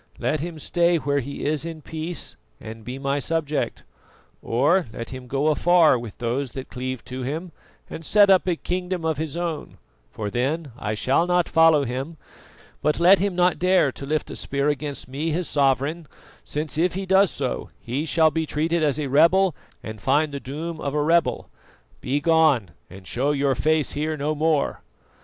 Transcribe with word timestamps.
Let 0.17 0.39
him 0.39 0.57
stay 0.57 0.97
where 0.97 1.19
he 1.19 1.45
is 1.45 1.63
in 1.63 1.83
peace, 1.83 2.35
and 2.59 2.83
be 2.83 2.97
my 2.97 3.19
subject; 3.19 3.83
or 4.41 4.87
let 4.91 5.11
him 5.11 5.27
go 5.27 5.49
afar 5.49 5.95
with 5.99 6.17
those 6.17 6.53
that 6.53 6.69
cleave 6.71 7.05
to 7.05 7.21
him, 7.21 7.51
and 7.87 8.03
set 8.03 8.27
up 8.27 8.47
a 8.47 8.55
kingdom 8.55 9.05
of 9.05 9.19
his 9.19 9.37
own, 9.37 9.77
for 10.09 10.31
then 10.31 10.71
I 10.75 10.95
shall 10.95 11.27
not 11.27 11.47
follow 11.47 11.83
him; 11.85 12.17
but 12.81 12.99
let 12.99 13.19
him 13.19 13.35
not 13.35 13.59
dare 13.59 13.91
to 13.91 14.05
lift 14.07 14.31
a 14.31 14.35
spear 14.35 14.69
against 14.69 15.07
me, 15.07 15.29
his 15.29 15.47
sovereign, 15.47 16.07
since 16.43 16.79
if 16.79 16.95
he 16.95 17.05
does 17.05 17.29
so 17.29 17.69
he 17.79 18.07
shall 18.07 18.31
be 18.31 18.47
treated 18.47 18.81
as 18.81 18.99
a 18.99 19.05
rebel 19.05 19.55
and 19.83 20.01
find 20.01 20.31
the 20.31 20.39
doom 20.39 20.81
of 20.81 20.95
a 20.95 21.03
rebel. 21.03 21.47
Begone, 21.99 22.71
and 22.89 23.05
show 23.05 23.29
your 23.33 23.53
face 23.53 23.91
here 23.91 24.17
no 24.17 24.33
more!" 24.33 24.81